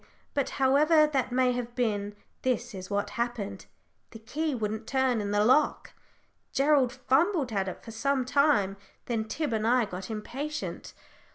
But, 0.33 0.49
however 0.57 1.05
that 1.05 1.31
may 1.31 1.51
have 1.51 1.75
been, 1.75 2.15
this 2.41 2.73
is 2.73 2.89
what 2.89 3.11
happened. 3.21 3.67
The 4.09 4.17
key 4.17 4.55
wouldn't 4.55 4.87
turn 4.87 5.21
in 5.21 5.29
the 5.29 5.45
lock! 5.45 5.93
Gerald 6.51 6.91
fumbled 6.91 7.51
at 7.51 7.67
it 7.67 7.83
for 7.85 7.91
some 7.91 8.25
time, 8.25 8.77
then 9.05 9.25
Tib 9.25 9.53
and 9.53 9.67
I 9.67 9.85
got 9.85 10.09
impatient. 10.09 10.95